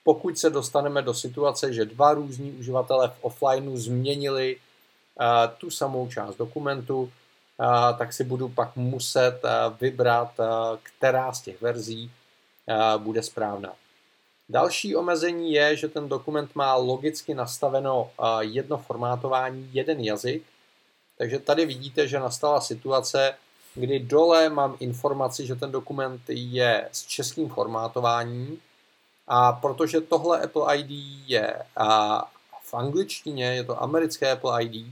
Pokud 0.04 0.38
se 0.38 0.50
dostaneme 0.50 1.02
do 1.02 1.14
situace, 1.14 1.72
že 1.72 1.84
dva 1.84 2.14
různí 2.14 2.52
uživatelé 2.52 3.08
v 3.08 3.24
offlineu 3.24 3.76
změnili 3.76 4.56
a, 5.18 5.46
tu 5.46 5.70
samou 5.70 6.08
část 6.08 6.36
dokumentu, 6.36 7.12
a, 7.58 7.92
tak 7.92 8.12
si 8.12 8.24
budu 8.24 8.48
pak 8.48 8.76
muset 8.76 9.44
a, 9.44 9.68
vybrat, 9.68 10.40
a, 10.40 10.78
která 10.82 11.32
z 11.32 11.40
těch 11.40 11.60
verzí 11.60 12.10
a, 12.68 12.98
bude 12.98 13.22
správná. 13.22 13.72
Další 14.48 14.96
omezení 14.96 15.52
je, 15.52 15.76
že 15.76 15.88
ten 15.88 16.08
dokument 16.08 16.50
má 16.54 16.74
logicky 16.74 17.34
nastaveno 17.34 18.10
jedno 18.40 18.78
formátování, 18.78 19.70
jeden 19.72 20.00
jazyk, 20.00 20.44
takže 21.24 21.38
tady 21.38 21.66
vidíte, 21.66 22.08
že 22.08 22.20
nastala 22.20 22.60
situace, 22.60 23.34
kdy 23.74 23.98
dole 23.98 24.48
mám 24.48 24.76
informaci, 24.80 25.46
že 25.46 25.54
ten 25.54 25.72
dokument 25.72 26.20
je 26.28 26.88
s 26.92 27.06
českým 27.06 27.48
formátováním. 27.48 28.60
A 29.28 29.52
protože 29.52 30.00
tohle 30.00 30.40
Apple 30.40 30.76
ID 30.76 30.90
je 31.26 31.54
v 32.62 32.74
angličtině, 32.74 33.44
je 33.44 33.64
to 33.64 33.82
americké 33.82 34.32
Apple 34.32 34.64
ID, 34.64 34.86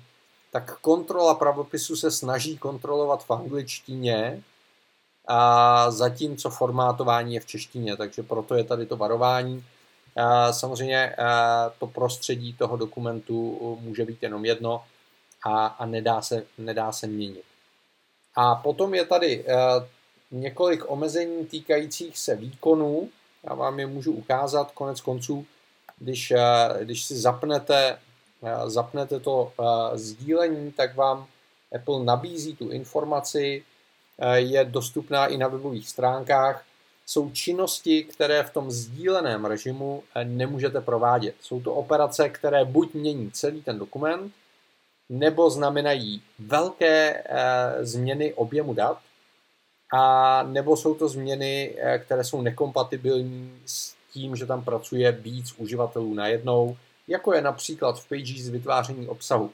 tak 0.53 0.79
kontrola 0.81 1.35
pravopisu 1.35 1.97
se 1.97 2.11
snaží 2.11 2.59
kontrolovat 2.59 3.25
v 3.25 3.31
angličtině, 3.31 4.43
a 5.29 5.91
zatímco 5.91 6.51
formátování 6.51 7.35
je 7.35 7.41
v 7.41 7.47
češtině, 7.47 7.97
takže 7.97 8.23
proto 8.23 8.55
je 8.55 8.65
tady 8.65 8.87
to 8.87 8.97
varování. 8.97 9.65
A 10.17 10.53
samozřejmě 10.53 11.17
to 11.79 11.87
prostředí 11.87 12.53
toho 12.53 12.77
dokumentu 12.77 13.79
může 13.81 14.05
být 14.05 14.23
jenom 14.23 14.45
jedno 14.45 14.85
a, 15.45 15.67
a 15.67 15.87
nedá, 15.87 16.23
se, 16.23 16.45
nedá 16.59 16.93
se 16.93 17.07
měnit. 17.07 17.45
A 18.35 18.55
potom 18.55 18.95
je 18.95 19.07
tady 19.07 19.45
několik 20.31 20.91
omezení 20.91 21.47
týkajících 21.47 22.19
se 22.19 22.37
výkonů. 22.37 23.09
Já 23.45 23.55
vám 23.55 23.81
je 23.81 23.87
můžu 23.87 24.13
ukázat 24.13 24.71
konec 24.71 25.01
konců, 25.01 25.47
když, 25.99 26.33
když 26.83 27.05
si 27.05 27.17
zapnete, 27.17 27.99
zapnete 28.67 29.21
to 29.21 29.53
sdílení, 29.95 30.73
tak 30.73 30.97
vám 30.97 31.27
Apple 31.75 32.05
nabízí 32.05 32.57
tu 32.57 32.71
informaci, 32.71 33.65
Eh, 34.19 34.41
je 34.41 34.65
dostupná 34.65 35.27
i 35.27 35.37
na 35.37 35.49
webových 35.49 35.89
stránkách. 35.89 36.65
Jsou 37.07 37.31
činnosti, 37.31 38.05
které 38.05 38.43
v 38.43 38.51
tom 38.51 38.71
sdíleném 38.71 39.45
režimu 39.45 40.03
eh, 40.15 40.25
nemůžete 40.25 40.81
provádět. 40.81 41.35
Jsou 41.41 41.61
to 41.61 41.75
operace, 41.75 42.29
které 42.29 42.65
buď 42.65 42.95
mění 42.95 43.31
celý 43.31 43.63
ten 43.63 43.79
dokument, 43.79 44.33
nebo 45.13 45.51
znamenají 45.51 46.23
velké 46.39 47.23
eh, 47.25 47.85
změny 47.85 48.35
objemu 48.35 48.75
dat, 48.75 48.99
a 49.95 50.43
nebo 50.43 50.77
jsou 50.77 50.95
to 50.95 51.09
změny, 51.09 51.77
které 51.99 52.25
jsou 52.25 52.43
nekompatibilní 52.43 53.61
s 53.67 53.95
tím, 54.13 54.37
že 54.37 54.47
tam 54.47 54.65
pracuje 54.65 55.13
víc 55.13 55.55
uživatelů 55.59 56.15
najednou, 56.15 56.77
jako 57.09 57.35
je 57.35 57.41
například 57.43 58.01
v 58.01 58.09
Pages 58.09 58.49
vytváření 58.49 59.09
obsahu 59.09 59.51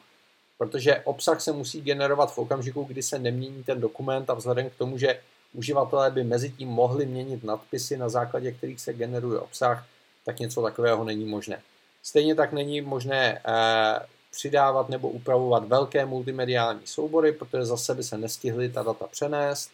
protože 0.58 1.00
obsah 1.04 1.40
se 1.40 1.52
musí 1.52 1.80
generovat 1.80 2.34
v 2.34 2.38
okamžiku, 2.38 2.84
kdy 2.84 3.02
se 3.02 3.18
nemění 3.18 3.64
ten 3.64 3.80
dokument 3.80 4.30
a 4.30 4.34
vzhledem 4.34 4.70
k 4.70 4.74
tomu, 4.74 4.98
že 4.98 5.20
uživatelé 5.52 6.10
by 6.10 6.24
mezi 6.24 6.50
tím 6.50 6.68
mohli 6.68 7.06
měnit 7.06 7.44
nadpisy, 7.44 7.96
na 7.96 8.08
základě 8.08 8.52
kterých 8.52 8.80
se 8.80 8.92
generuje 8.92 9.40
obsah, 9.40 9.86
tak 10.24 10.38
něco 10.38 10.62
takového 10.62 11.04
není 11.04 11.24
možné. 11.24 11.62
Stejně 12.02 12.34
tak 12.34 12.52
není 12.52 12.80
možné 12.80 13.40
eh, 13.46 14.06
přidávat 14.30 14.88
nebo 14.88 15.08
upravovat 15.08 15.64
velké 15.68 16.06
multimediální 16.06 16.80
soubory, 16.84 17.32
protože 17.32 17.64
zase 17.64 17.94
by 17.94 18.02
se 18.02 18.18
nestihly 18.18 18.68
ta 18.68 18.82
data 18.82 19.06
přenést. 19.06 19.70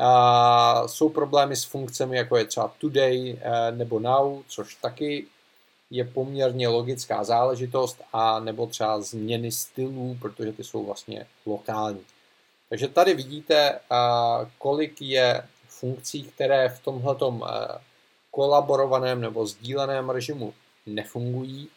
A 0.00 0.88
jsou 0.88 1.08
problémy 1.08 1.56
s 1.56 1.64
funkcemi, 1.64 2.16
jako 2.16 2.36
je 2.36 2.44
třeba 2.44 2.72
Today 2.78 3.38
eh, 3.40 3.72
nebo 3.72 4.00
Now, 4.00 4.42
což 4.48 4.74
taky 4.74 5.26
je 5.90 6.04
poměrně 6.04 6.68
logická 6.68 7.24
záležitost 7.24 8.02
a 8.12 8.40
nebo 8.40 8.66
třeba 8.66 9.00
změny 9.00 9.52
stylů, 9.52 10.16
protože 10.20 10.52
ty 10.52 10.64
jsou 10.64 10.84
vlastně 10.84 11.26
lokální. 11.46 12.00
Takže 12.68 12.88
tady 12.88 13.14
vidíte, 13.14 13.80
kolik 14.58 15.02
je 15.02 15.42
funkcí, 15.68 16.22
které 16.22 16.68
v 16.68 16.80
tomhletom 16.80 17.44
kolaborovaném 18.30 19.20
nebo 19.20 19.46
sdíleném 19.46 20.10
režimu 20.10 20.54
nefungují. 20.86 21.68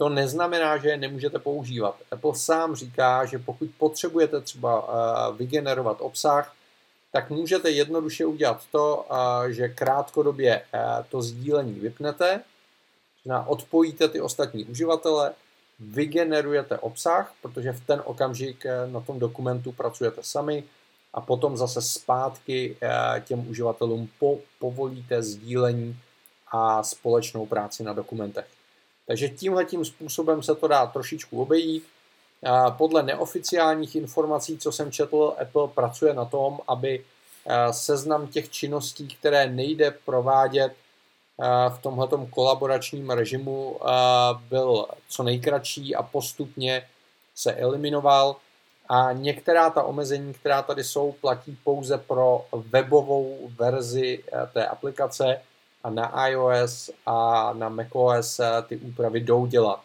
To 0.00 0.08
neznamená, 0.08 0.76
že 0.80 0.88
je 0.88 0.96
nemůžete 0.96 1.38
používat. 1.38 1.96
Apple 2.10 2.34
sám 2.34 2.74
říká, 2.74 3.24
že 3.24 3.38
pokud 3.38 3.68
potřebujete 3.78 4.40
třeba 4.40 4.88
vygenerovat 5.36 5.96
obsah, 6.00 6.54
tak 7.12 7.30
můžete 7.30 7.70
jednoduše 7.70 8.26
udělat 8.26 8.62
to, 8.72 9.06
že 9.48 9.68
krátkodobě 9.68 10.62
to 11.08 11.22
sdílení 11.22 11.72
vypnete 11.72 12.40
odpojíte 13.46 14.08
ty 14.08 14.20
ostatní 14.20 14.64
uživatele, 14.64 15.32
vygenerujete 15.80 16.78
obsah, 16.78 17.32
protože 17.42 17.72
v 17.72 17.86
ten 17.86 18.02
okamžik 18.04 18.66
eh, 18.66 18.86
na 18.86 19.00
tom 19.00 19.18
dokumentu 19.18 19.72
pracujete 19.72 20.22
sami 20.22 20.64
a 21.14 21.20
potom 21.20 21.56
zase 21.56 21.82
zpátky 21.82 22.76
eh, 22.80 23.20
těm 23.20 23.48
uživatelům 23.48 24.08
po, 24.18 24.38
povolíte 24.58 25.22
sdílení 25.22 25.96
a 26.52 26.82
společnou 26.82 27.46
práci 27.46 27.82
na 27.82 27.92
dokumentech. 27.92 28.59
Takže 29.10 29.28
tímhle 29.28 29.64
tím 29.64 29.84
způsobem 29.84 30.42
se 30.42 30.54
to 30.54 30.68
dá 30.68 30.86
trošičku 30.86 31.42
obejít. 31.42 31.84
Podle 32.76 33.02
neoficiálních 33.02 33.96
informací, 33.96 34.58
co 34.58 34.72
jsem 34.72 34.92
četl, 34.92 35.34
Apple 35.42 35.68
pracuje 35.68 36.14
na 36.14 36.24
tom, 36.24 36.60
aby 36.68 37.04
eh, 37.46 37.72
seznam 37.72 38.26
těch 38.26 38.50
činností, 38.50 39.08
které 39.08 39.50
nejde 39.50 39.90
provádět 39.90 40.72
v 41.68 41.78
tomhletom 41.82 42.26
kolaboračním 42.26 43.10
režimu 43.10 43.80
byl 44.48 44.86
co 45.08 45.22
nejkratší 45.22 45.94
a 45.94 46.02
postupně 46.02 46.88
se 47.34 47.52
eliminoval. 47.52 48.36
A 48.88 49.12
některá 49.12 49.70
ta 49.70 49.82
omezení, 49.82 50.34
která 50.34 50.62
tady 50.62 50.84
jsou, 50.84 51.12
platí 51.12 51.58
pouze 51.64 51.98
pro 51.98 52.44
webovou 52.52 53.50
verzi 53.58 54.24
té 54.52 54.66
aplikace 54.66 55.40
a 55.84 55.90
na 55.90 56.28
iOS 56.28 56.90
a 57.06 57.52
na 57.52 57.68
macOS 57.68 58.40
ty 58.66 58.76
úpravy 58.76 59.20
jdou 59.20 59.46
dělat. 59.46 59.80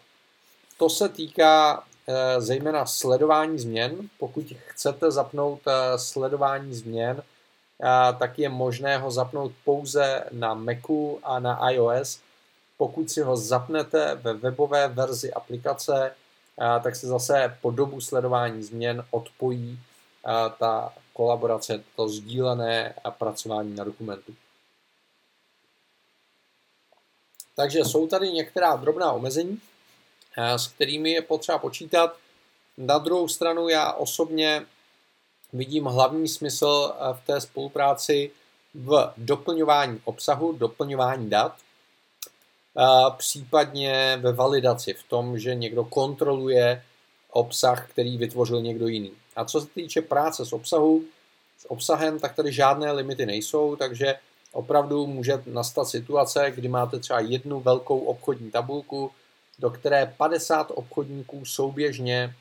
To 0.77 0.89
se 0.89 1.09
týká 1.09 1.83
e, 2.07 2.41
zejména 2.41 2.85
sledování 2.85 3.59
změn. 3.59 4.09
Pokud 4.19 4.45
chcete 4.67 5.11
zapnout 5.11 5.59
sledování 5.95 6.73
změn, 6.73 7.23
tak 8.19 8.39
je 8.39 8.49
možné 8.49 8.97
ho 8.97 9.11
zapnout 9.11 9.51
pouze 9.65 10.23
na 10.31 10.53
Macu 10.53 11.19
a 11.23 11.39
na 11.39 11.69
iOS. 11.69 12.19
Pokud 12.77 13.11
si 13.11 13.21
ho 13.21 13.37
zapnete 13.37 14.15
ve 14.15 14.33
webové 14.33 14.87
verzi 14.87 15.33
aplikace, 15.33 16.11
tak 16.83 16.95
se 16.95 17.07
zase 17.07 17.57
po 17.61 17.71
dobu 17.71 18.01
sledování 18.01 18.63
změn 18.63 19.03
odpojí 19.11 19.79
ta 20.59 20.93
kolaborace, 21.13 21.83
to 21.95 22.09
sdílené 22.09 22.93
a 23.03 23.11
pracování 23.11 23.75
na 23.75 23.83
dokumentu. 23.83 24.33
Takže 27.55 27.79
jsou 27.79 28.07
tady 28.07 28.31
některá 28.31 28.75
drobná 28.75 29.11
omezení, 29.11 29.59
s 30.37 30.67
kterými 30.67 31.11
je 31.11 31.21
potřeba 31.21 31.57
počítat. 31.57 32.17
Na 32.77 32.97
druhou 32.97 33.27
stranu 33.27 33.69
já 33.69 33.93
osobně 33.93 34.65
vidím 35.53 35.85
hlavní 35.85 36.27
smysl 36.27 36.93
v 37.13 37.25
té 37.25 37.41
spolupráci 37.41 38.31
v 38.73 39.13
doplňování 39.17 40.01
obsahu, 40.05 40.51
doplňování 40.51 41.29
dat, 41.29 41.55
případně 43.17 44.17
ve 44.21 44.33
validaci, 44.33 44.93
v 44.93 45.03
tom, 45.03 45.39
že 45.39 45.55
někdo 45.55 45.83
kontroluje 45.83 46.83
obsah, 47.31 47.89
který 47.89 48.17
vytvořil 48.17 48.61
někdo 48.61 48.87
jiný. 48.87 49.11
A 49.35 49.45
co 49.45 49.61
se 49.61 49.67
týče 49.67 50.01
práce 50.01 50.45
s 50.45 50.53
obsahu, 50.53 51.03
s 51.59 51.71
obsahem, 51.71 52.19
tak 52.19 52.35
tady 52.35 52.51
žádné 52.51 52.91
limity 52.91 53.25
nejsou, 53.25 53.75
takže 53.75 54.15
opravdu 54.55 55.07
může 55.07 55.43
nastat 55.45 55.85
situace, 55.85 56.51
kdy 56.55 56.67
máte 56.67 56.99
třeba 56.99 57.19
jednu 57.19 57.59
velkou 57.59 57.99
obchodní 57.99 58.51
tabulku, 58.51 59.11
do 59.59 59.69
které 59.69 60.13
50 60.17 60.71
obchodníků 60.75 61.45
souběžně 61.45 62.35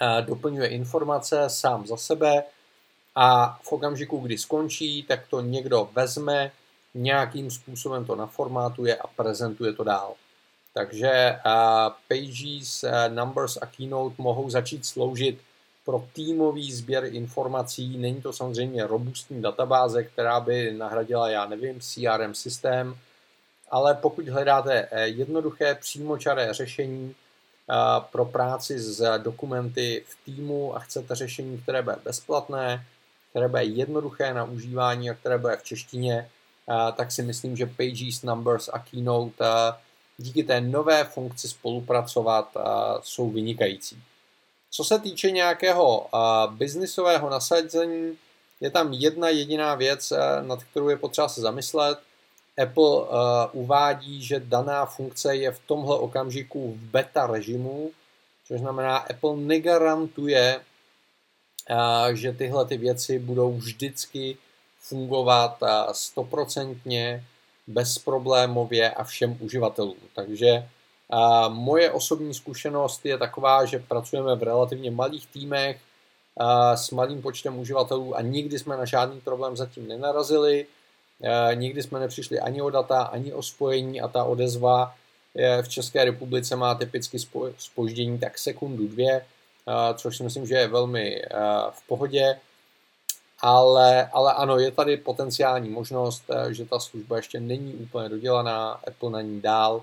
eh, 0.00 0.22
doplňuje 0.22 0.68
informace 0.68 1.44
sám 1.50 1.86
za 1.86 1.96
sebe 1.96 2.44
a 3.14 3.58
v 3.62 3.72
okamžiku, 3.72 4.18
kdy 4.18 4.38
skončí, 4.38 5.02
tak 5.02 5.28
to 5.30 5.40
někdo 5.40 5.88
vezme, 5.92 6.52
nějakým 6.94 7.50
způsobem 7.50 8.04
to 8.04 8.16
naformátuje 8.16 8.96
a 8.96 9.06
prezentuje 9.06 9.72
to 9.72 9.84
dál. 9.84 10.14
Takže 10.74 11.38
uh, 11.46 11.52
Pages, 12.08 12.84
uh, 12.84 13.14
Numbers 13.14 13.56
a 13.56 13.66
Keynote 13.66 14.14
mohou 14.18 14.50
začít 14.50 14.86
sloužit 14.86 15.38
pro 15.86 16.04
týmový 16.12 16.72
sběr 16.72 17.04
informací. 17.04 17.98
Není 17.98 18.22
to 18.22 18.32
samozřejmě 18.32 18.86
robustní 18.86 19.42
databáze, 19.42 20.04
která 20.04 20.40
by 20.40 20.72
nahradila, 20.72 21.30
já 21.30 21.46
nevím, 21.46 21.80
CRM 21.80 22.34
systém, 22.34 22.98
ale 23.70 23.94
pokud 23.94 24.28
hledáte 24.28 24.88
jednoduché 25.04 25.74
přímočaré 25.74 26.54
řešení 26.54 27.14
pro 28.12 28.24
práci 28.24 28.78
s 28.78 29.18
dokumenty 29.18 30.04
v 30.08 30.24
týmu 30.24 30.76
a 30.76 30.78
chcete 30.78 31.14
řešení, 31.14 31.58
které 31.58 31.82
bude 31.82 31.96
bezplatné, 32.04 32.86
které 33.30 33.48
bude 33.48 33.64
jednoduché 33.64 34.34
na 34.34 34.44
užívání 34.44 35.10
a 35.10 35.14
které 35.14 35.38
bude 35.38 35.56
v 35.56 35.62
češtině, 35.62 36.30
tak 36.96 37.12
si 37.12 37.22
myslím, 37.22 37.56
že 37.56 37.66
Pages, 37.66 38.22
Numbers 38.22 38.68
a 38.72 38.78
Keynote 38.78 39.44
díky 40.18 40.44
té 40.44 40.60
nové 40.60 41.04
funkci 41.04 41.48
spolupracovat 41.48 42.56
jsou 43.02 43.30
vynikající. 43.30 44.02
Co 44.76 44.84
se 44.84 44.98
týče 44.98 45.30
nějakého 45.30 46.08
biznisového 46.50 47.30
nasazení, 47.30 48.18
je 48.60 48.70
tam 48.70 48.92
jedna 48.92 49.28
jediná 49.28 49.74
věc, 49.74 50.12
nad 50.42 50.64
kterou 50.64 50.88
je 50.88 50.96
potřeba 50.96 51.28
se 51.28 51.40
zamyslet. 51.40 51.98
Apple 52.62 53.02
uvádí, 53.52 54.22
že 54.22 54.40
daná 54.40 54.86
funkce 54.86 55.36
je 55.36 55.52
v 55.52 55.58
tomhle 55.58 55.98
okamžiku 55.98 56.72
v 56.72 56.76
beta 56.76 57.26
režimu, 57.26 57.90
což 58.48 58.60
znamená, 58.60 58.96
Apple 58.96 59.36
negarantuje, 59.36 60.60
že 62.12 62.32
tyhle 62.32 62.66
ty 62.66 62.76
věci 62.76 63.18
budou 63.18 63.52
vždycky 63.52 64.36
fungovat 64.80 65.58
stoprocentně, 65.92 67.24
bezproblémově 67.66 68.90
a 68.90 69.04
všem 69.04 69.36
uživatelům. 69.40 69.96
Takže 70.14 70.68
moje 71.48 71.90
osobní 71.90 72.34
zkušenost 72.34 73.06
je 73.06 73.18
taková, 73.18 73.64
že 73.64 73.78
pracujeme 73.78 74.34
v 74.34 74.42
relativně 74.42 74.90
malých 74.90 75.26
týmech 75.26 75.80
s 76.74 76.90
malým 76.90 77.22
počtem 77.22 77.58
uživatelů 77.58 78.16
a 78.16 78.20
nikdy 78.20 78.58
jsme 78.58 78.76
na 78.76 78.84
žádný 78.84 79.20
problém 79.20 79.56
zatím 79.56 79.88
nenarazili. 79.88 80.66
Nikdy 81.54 81.82
jsme 81.82 82.00
nepřišli 82.00 82.40
ani 82.40 82.62
o 82.62 82.70
data, 82.70 83.02
ani 83.02 83.32
o 83.32 83.42
spojení 83.42 84.00
a 84.00 84.08
ta 84.08 84.24
odezva 84.24 84.94
v 85.62 85.68
České 85.68 86.04
republice 86.04 86.56
má 86.56 86.74
typicky 86.74 87.18
spoždění 87.58 88.18
tak 88.18 88.38
sekundu, 88.38 88.88
dvě, 88.88 89.26
což 89.94 90.16
si 90.16 90.22
myslím, 90.22 90.46
že 90.46 90.54
je 90.54 90.68
velmi 90.68 91.22
v 91.70 91.86
pohodě. 91.86 92.38
Ale, 93.40 94.06
ale 94.12 94.32
ano, 94.32 94.58
je 94.58 94.70
tady 94.70 94.96
potenciální 94.96 95.70
možnost, 95.70 96.24
eh, 96.30 96.54
že 96.54 96.64
ta 96.64 96.80
služba 96.80 97.16
ještě 97.16 97.40
není 97.40 97.74
úplně 97.74 98.08
dodělaná, 98.08 98.70
Apple 98.70 99.10
na 99.10 99.20
ní 99.20 99.40
dál 99.40 99.82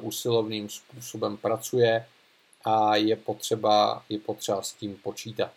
usilovným 0.00 0.68
způsobem 0.68 1.36
pracuje 1.36 2.06
a 2.64 2.96
je 2.96 3.16
potřeba, 3.16 4.02
je 4.08 4.18
potřeba 4.18 4.62
s 4.62 4.72
tím 4.72 4.96
počítat. 4.96 5.50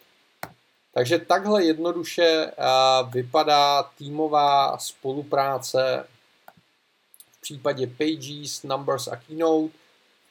Takže 0.94 1.20
takhle 1.20 1.64
jednoduše 1.66 2.52
uh, 2.52 3.14
vypadá 3.14 3.84
týmová 3.84 4.78
spolupráce 4.78 6.08
v 7.32 7.42
případě 7.42 7.88
Pages, 7.88 8.64
Numbers 8.64 9.08
a 9.08 9.16
Keynote. 9.16 9.74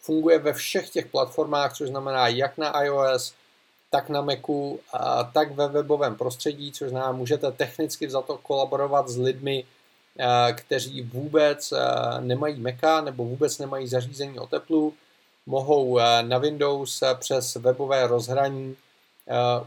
Funguje 0.00 0.38
ve 0.38 0.52
všech 0.52 0.90
těch 0.90 1.06
platformách, 1.06 1.74
což 1.74 1.88
znamená 1.88 2.28
jak 2.28 2.58
na 2.58 2.82
iOS, 2.82 3.35
tak 3.90 4.08
na 4.08 4.20
Macu, 4.20 4.80
tak 5.32 5.52
ve 5.52 5.68
webovém 5.68 6.16
prostředí, 6.16 6.72
což 6.72 6.90
znamená, 6.90 7.12
můžete 7.12 7.52
technicky 7.52 8.11
za 8.11 8.22
to 8.22 8.38
kolaborovat 8.38 9.08
s 9.08 9.18
lidmi, 9.18 9.64
kteří 10.53 11.03
vůbec 11.03 11.72
nemají 12.20 12.61
Maca 12.61 13.01
nebo 13.01 13.25
vůbec 13.25 13.59
nemají 13.59 13.88
zařízení 13.88 14.38
o 14.38 14.46
teplu, 14.46 14.94
mohou 15.46 15.98
na 16.22 16.38
Windows 16.38 17.03
přes 17.18 17.55
webové 17.55 18.07
rozhraní 18.07 18.77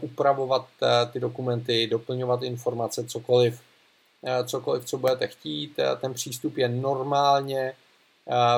upravovat 0.00 0.66
ty 1.12 1.20
dokumenty, 1.20 1.86
doplňovat 1.86 2.42
informace, 2.42 3.04
cokoliv, 3.04 3.60
cokoliv, 4.44 4.84
co 4.84 4.98
budete 4.98 5.26
chtít. 5.26 5.76
Ten 6.00 6.14
přístup 6.14 6.56
je 6.56 6.68
normálně 6.68 7.72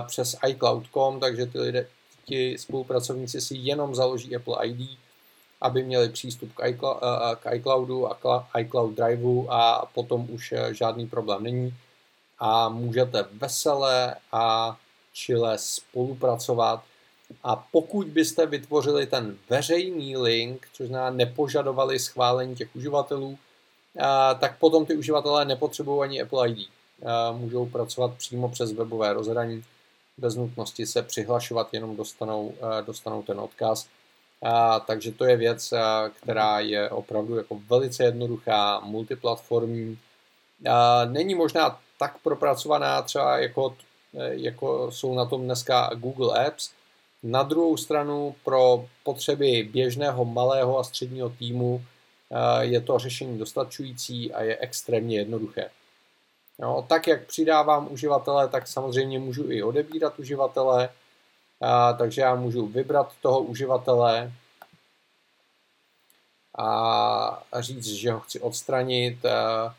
přes 0.06 0.36
iCloud.com, 0.48 1.20
takže 1.20 1.46
ty, 1.46 1.58
lidé, 1.58 1.86
ti 2.24 2.58
spolupracovníci 2.58 3.40
si 3.40 3.54
jenom 3.54 3.94
založí 3.94 4.36
Apple 4.36 4.66
ID, 4.66 4.98
aby 5.60 5.82
měli 5.82 6.08
přístup 6.08 6.52
k, 6.54 6.68
iCloud, 6.68 6.98
eh, 7.02 7.36
k 7.36 7.54
iCloudu 7.54 8.12
a 8.12 8.48
iCloud 8.58 8.94
Driveu 8.94 9.46
a 9.50 9.86
potom 9.94 10.26
už 10.30 10.52
eh, 10.52 10.74
žádný 10.74 11.06
problém 11.06 11.42
není 11.42 11.74
a 12.38 12.68
můžete 12.68 13.24
veselé 13.32 14.14
a 14.32 14.76
čile 15.12 15.58
spolupracovat. 15.58 16.82
A 17.44 17.56
pokud 17.72 18.06
byste 18.06 18.46
vytvořili 18.46 19.06
ten 19.06 19.36
veřejný 19.50 20.16
link, 20.16 20.68
což 20.72 20.88
znamená 20.88 21.10
nepožadovali 21.10 21.98
schválení 21.98 22.56
těch 22.56 22.76
uživatelů, 22.76 23.38
eh, 23.96 24.02
tak 24.40 24.58
potom 24.58 24.86
ty 24.86 24.96
uživatelé 24.96 25.44
nepotřebují 25.44 26.02
ani 26.02 26.22
Apple 26.22 26.48
ID. 26.48 26.68
Můžou 27.32 27.66
pracovat 27.66 28.14
přímo 28.14 28.48
přes 28.48 28.72
webové 28.72 29.12
rozhraní, 29.12 29.64
bez 30.16 30.36
nutnosti 30.36 30.86
se 30.86 31.02
přihlašovat, 31.02 31.74
jenom 31.74 31.96
dostanou, 31.96 32.54
dostanou 32.86 33.22
ten 33.22 33.40
odkaz 33.40 33.88
a, 34.42 34.80
takže 34.80 35.12
to 35.12 35.24
je 35.24 35.36
věc, 35.36 35.72
a, 35.72 36.08
která 36.08 36.60
je 36.60 36.90
opravdu 36.90 37.36
jako 37.36 37.60
velice 37.70 38.04
jednoduchá, 38.04 38.80
multiplatformní. 38.80 39.98
A, 40.70 41.04
není 41.04 41.34
možná 41.34 41.80
tak 41.98 42.18
propracovaná 42.22 43.02
třeba 43.02 43.38
jako, 43.38 43.76
jako 44.30 44.92
jsou 44.92 45.14
na 45.14 45.24
tom 45.24 45.44
dneska 45.44 45.90
Google 45.94 46.46
Apps. 46.46 46.70
Na 47.22 47.42
druhou 47.42 47.76
stranu 47.76 48.34
pro 48.44 48.86
potřeby 49.04 49.68
běžného 49.72 50.24
malého 50.24 50.78
a 50.78 50.84
středního 50.84 51.30
týmu 51.30 51.84
je 52.60 52.80
to 52.80 52.98
řešení 52.98 53.38
dostačující 53.38 54.32
a 54.32 54.42
je 54.42 54.56
extrémně 54.60 55.18
jednoduché. 55.18 55.70
No, 56.58 56.84
tak 56.88 57.06
jak 57.06 57.26
přidávám 57.26 57.88
uživatele, 57.90 58.48
tak 58.48 58.68
samozřejmě 58.68 59.18
můžu 59.18 59.50
i 59.50 59.62
odebírat 59.62 60.18
uživatele, 60.18 60.88
a, 61.60 61.92
takže 61.92 62.20
já 62.20 62.34
můžu 62.34 62.66
vybrat 62.66 63.12
toho 63.22 63.40
uživatele 63.40 64.32
a 66.58 67.42
říct, 67.58 67.86
že 67.86 68.12
ho 68.12 68.20
chci 68.20 68.40
odstranit, 68.40 69.24
a, 69.24 69.74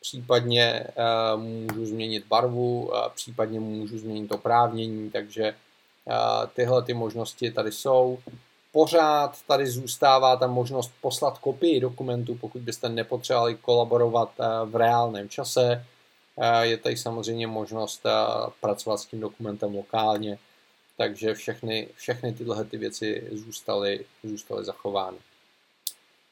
případně 0.00 0.80
a, 0.84 1.36
můžu 1.36 1.86
změnit 1.86 2.26
barvu, 2.26 2.94
a, 2.94 3.08
případně 3.08 3.60
můžu 3.60 3.98
změnit 3.98 4.32
oprávnění, 4.32 5.10
takže 5.10 5.54
a, 6.10 6.46
tyhle 6.46 6.82
ty 6.82 6.94
možnosti 6.94 7.50
tady 7.50 7.72
jsou. 7.72 8.18
Pořád 8.72 9.42
tady 9.46 9.66
zůstává 9.66 10.36
ta 10.36 10.46
možnost 10.46 10.92
poslat 11.00 11.38
kopii 11.38 11.80
dokumentu, 11.80 12.34
pokud 12.34 12.62
byste 12.62 12.88
nepotřebovali 12.88 13.54
kolaborovat 13.54 14.30
v 14.64 14.76
reálném 14.76 15.28
čase. 15.28 15.86
Je 16.60 16.76
tady 16.76 16.96
samozřejmě 16.96 17.46
možnost 17.46 18.02
pracovat 18.60 18.96
s 18.96 19.06
tím 19.06 19.20
dokumentem 19.20 19.74
lokálně 19.74 20.38
takže 21.02 21.34
všechny, 21.34 21.88
všechny 21.94 22.32
tyhle 22.32 22.64
ty 22.64 22.76
věci 22.76 23.28
zůstaly, 23.32 24.06
zůstaly 24.24 24.64
zachovány. 24.64 25.18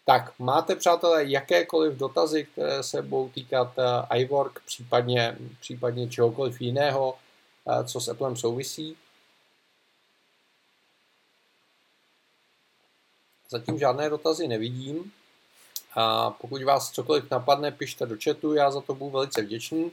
Tak, 0.05 0.39
máte, 0.39 0.77
přátelé, 0.77 1.25
jakékoliv 1.25 1.99
dotazy, 1.99 2.45
které 2.45 2.83
se 2.83 3.03
budou 3.03 3.29
týkat 3.29 3.79
uh, 3.79 4.17
iWork, 4.19 4.61
případně, 4.67 5.37
případně 5.61 6.09
čehokoliv 6.09 6.61
jiného, 6.61 7.19
uh, 7.65 7.85
co 7.85 8.01
s 8.01 8.09
Applem 8.09 8.37
souvisí? 8.37 8.97
Zatím 13.49 13.79
žádné 13.79 14.11
dotazy 14.11 14.49
nevidím. 14.49 15.13
A 15.95 16.31
pokud 16.31 16.63
vás 16.63 16.91
cokoliv 16.91 17.31
napadne, 17.31 17.71
pište 17.71 18.07
do 18.07 18.17
chatu, 18.25 18.55
já 18.55 18.71
za 18.71 18.81
to 18.81 18.95
budu 18.95 19.11
velice 19.11 19.43
vděčný. 19.43 19.91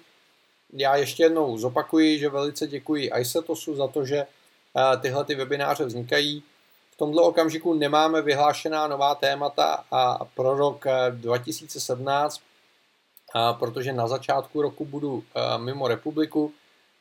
Já 0.73 0.95
ještě 0.95 1.23
jednou 1.23 1.57
zopakuji, 1.57 2.19
že 2.19 2.29
velice 2.29 2.67
děkuji 2.67 3.09
iSetosu 3.19 3.75
za 3.75 3.87
to, 3.87 4.05
že 4.05 4.27
tyhle 5.01 5.25
ty 5.25 5.35
webináře 5.35 5.85
vznikají. 5.85 6.43
V 6.91 6.97
tomto 6.97 7.23
okamžiku 7.23 7.73
nemáme 7.73 8.21
vyhlášená 8.21 8.87
nová 8.87 9.15
témata 9.15 9.83
a 9.91 10.25
pro 10.25 10.57
rok 10.57 10.85
2017, 11.11 12.41
eh, 13.35 13.39
protože 13.59 13.93
na 13.93 14.07
začátku 14.07 14.61
roku 14.61 14.85
budu 14.85 15.23
eh, 15.35 15.57
mimo 15.57 15.87
republiku. 15.87 16.53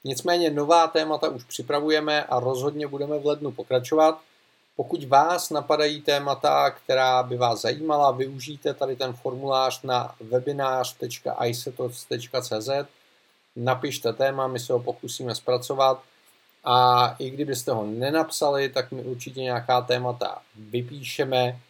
Nicméně 0.05 0.51
nová 0.51 0.87
témata 0.87 1.29
už 1.29 1.45
připravujeme 1.45 2.25
a 2.25 2.41
rozhodně 2.41 2.87
budeme 2.87 3.19
v 3.19 3.27
lednu 3.27 3.53
pokračovat. 3.53 4.21
Pokud 4.77 5.05
vás 5.05 5.51
napadají 5.51 6.03
témata, 6.03 6.71
která 6.71 7.23
by 7.23 7.37
vás 7.37 7.61
zajímala, 7.61 8.11
využijte 8.11 8.75
tady 8.75 8.97
ten 8.97 9.13
formulář 9.13 9.83
na 9.83 10.15
webinář.isetos.cz, 10.21 12.71
napište 13.57 14.13
téma, 14.13 14.47
my 14.47 14.61
se 14.61 14.73
ho 14.73 14.79
pokusíme 14.79 15.35
zpracovat 15.35 16.03
a 16.69 17.09
i 17.19 17.31
kdybyste 17.31 17.73
ho 17.73 17.87
nenapsali, 17.87 18.69
tak 18.69 18.93
my 18.93 19.03
určitě 19.03 19.41
nějaká 19.41 19.81
témata 19.81 20.43
vypíšeme 20.57 21.61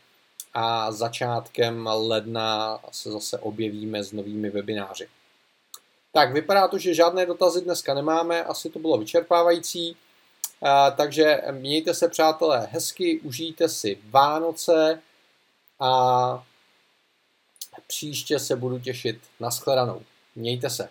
a 0.55 0.93
začátkem 0.93 1.89
ledna 1.93 2.79
se 2.93 3.11
zase 3.11 3.39
objevíme 3.39 4.05
s 4.05 4.13
novými 4.13 4.51
webináři. 4.51 5.09
Tak, 6.13 6.33
vypadá 6.33 6.69
to, 6.69 6.79
že 6.79 6.95
žádné 6.95 7.27
dotazy 7.27 7.61
dneska 7.61 7.95
nemáme, 7.95 8.45
asi 8.45 8.71
to 8.71 8.79
bylo 8.79 8.99
vyčerpávající. 8.99 9.97
Takže 10.97 11.43
mějte 11.51 11.95
se, 11.95 12.09
přátelé, 12.09 12.69
hezky, 12.71 13.21
užijte 13.21 13.69
si 13.69 13.99
Vánoce 14.11 15.03
a 15.81 16.45
příště 17.87 18.39
se 18.39 18.57
budu 18.57 18.79
těšit 18.79 19.19
na 19.41 19.51
shledanou. 19.51 20.03
Mějte 20.37 20.71
se. 20.71 20.89